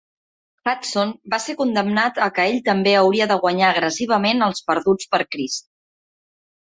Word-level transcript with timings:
Hutson 0.69 1.09
va 1.33 1.39
ser 1.43 1.53
condemnat 1.59 2.17
a 2.27 2.29
que 2.37 2.45
ell 2.53 2.57
també 2.69 2.93
hauria 3.01 3.27
de 3.33 3.37
guanyar 3.43 3.67
agressivament 3.73 4.47
als 4.47 4.63
perduts 4.71 5.11
per 5.13 5.21
Crist. 5.37 5.69